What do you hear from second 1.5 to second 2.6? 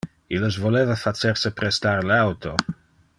prestar le auto.